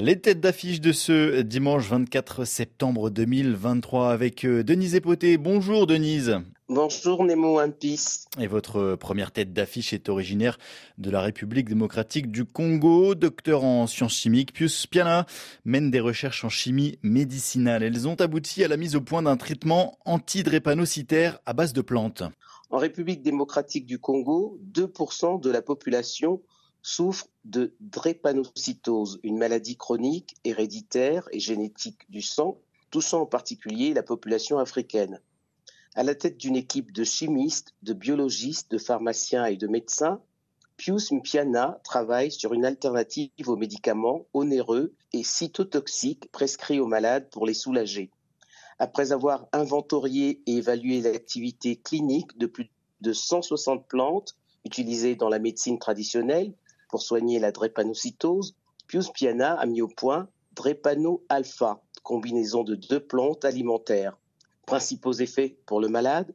[0.00, 5.38] Les têtes d'affiche de ce dimanche 24 septembre 2023 avec euh, Denise Epoté.
[5.38, 6.38] Bonjour Denise.
[6.68, 8.26] Bonjour Nemo One Piece.
[8.38, 10.58] Et votre première tête d'affiche est originaire
[10.98, 13.14] de la République démocratique du Congo.
[13.14, 15.24] Docteur en sciences chimiques, Pius Piana
[15.64, 17.82] mène des recherches en chimie médicinale.
[17.82, 22.22] Elles ont abouti à la mise au point d'un traitement antidrépanocytaire à base de plantes.
[22.68, 26.42] En République démocratique du Congo, 2% de la population
[26.86, 32.60] souffre de drépanocytose, une maladie chronique, héréditaire et génétique du sang,
[32.92, 35.20] touchant en particulier la population africaine.
[35.96, 40.20] À la tête d'une équipe de chimistes, de biologistes, de pharmaciens et de médecins,
[40.76, 47.46] Pius Mpiana travaille sur une alternative aux médicaments onéreux et cytotoxiques prescrits aux malades pour
[47.46, 48.12] les soulager.
[48.78, 55.40] Après avoir inventorié et évalué l'activité clinique de plus de 160 plantes utilisées dans la
[55.40, 56.52] médecine traditionnelle,
[56.96, 58.54] pour soigner la drépanocytose,
[58.86, 64.16] Pius Piana a mis au point Drépano alpha, combinaison de deux plantes alimentaires.
[64.64, 66.32] Principaux effets pour le malade,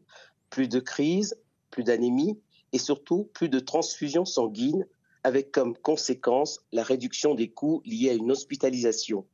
[0.51, 1.35] plus de crise,
[1.71, 2.39] plus d'anémie
[2.73, 4.85] et surtout plus de transfusion sanguine
[5.23, 9.25] avec comme conséquence la réduction des coûts liés à une hospitalisation.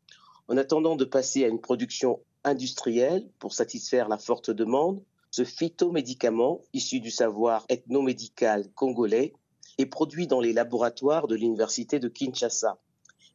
[0.47, 6.61] En attendant de passer à une production industrielle pour satisfaire la forte demande, ce phytomédicament,
[6.71, 9.33] issu du savoir ethnomédical congolais,
[9.77, 12.79] est produit dans les laboratoires de l'université de Kinshasa.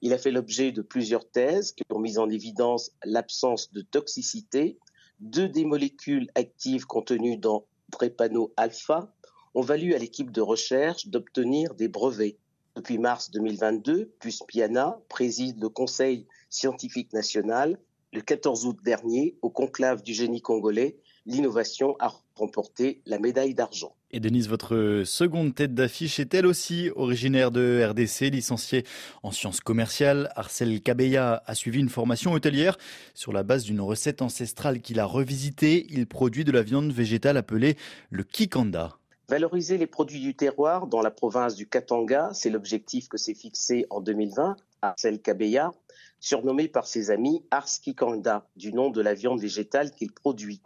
[0.01, 4.79] Il a fait l'objet de plusieurs thèses qui ont mis en évidence l'absence de toxicité.
[5.21, 9.15] Deux des molécules actives contenues dans Drépano alpha
[9.55, 12.39] ont valu à l'équipe de recherche d'obtenir des brevets.
[12.75, 14.13] Depuis mars 2022,
[14.49, 17.79] Piana préside le Conseil scientifique national.
[18.15, 23.97] Le 14 août dernier, au conclave du génie congolais, l'innovation a remporté la médaille d'argent.
[24.11, 28.85] Et Denise, votre seconde tête d'affiche est elle aussi originaire de RDC, licenciée
[29.23, 30.31] en sciences commerciales?
[30.37, 32.77] Arcel Kabeya a suivi une formation hôtelière
[33.15, 35.87] sur la base d'une recette ancestrale qu'il a revisitée.
[35.89, 37.79] Il produit de la viande végétale appelée
[38.11, 38.99] le kikanda.
[39.29, 43.87] Valoriser les produits du terroir dans la province du Katanga, c'est l'objectif que s'est fixé
[43.89, 45.71] en 2020 Arcel Kabeya,
[46.19, 50.61] surnommé par ses amis Ars Kikanda, du nom de la viande végétale qu'il produit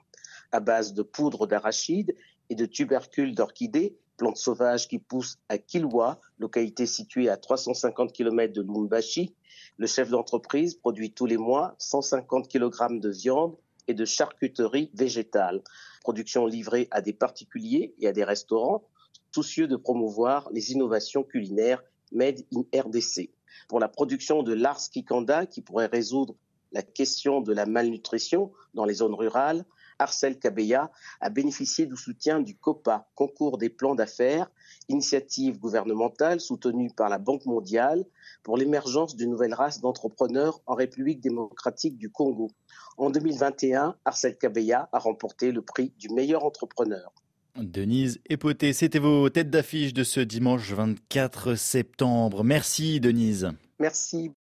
[0.53, 2.15] à base de poudre d'arachide
[2.49, 8.55] et de tubercules d'orchidées, plantes sauvages qui poussent à Kilwa, localité située à 350 km
[8.55, 9.34] de Lumbashi.
[9.76, 13.56] Le chef d'entreprise produit tous les mois 150 kg de viande
[13.88, 15.62] et de charcuterie végétale.
[16.00, 18.88] Production livrée à des particuliers et à des restaurants,
[19.34, 21.82] soucieux de promouvoir les innovations culinaires
[22.12, 23.31] made in RDC.
[23.69, 26.34] Pour la production de l'Ars Kikanda, qui pourrait résoudre
[26.72, 29.65] la question de la malnutrition dans les zones rurales,
[29.99, 30.91] Arcel Kabeya
[31.21, 34.50] a bénéficié du soutien du COPA, Concours des plans d'affaires,
[34.89, 38.05] initiative gouvernementale soutenue par la Banque mondiale
[38.43, 42.50] pour l'émergence d'une nouvelle race d'entrepreneurs en République démocratique du Congo.
[42.99, 47.12] En 2021, Arcel Kabeya a remporté le prix du meilleur entrepreneur.
[47.59, 52.44] Denise Epoté, c'était vos têtes d'affiche de ce dimanche 24 septembre.
[52.44, 53.50] Merci Denise.
[53.78, 54.33] Merci.